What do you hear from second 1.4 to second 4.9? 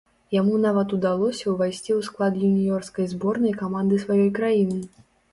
ўвайсці ў склад юніёрскай зборнай каманды сваёй краіны.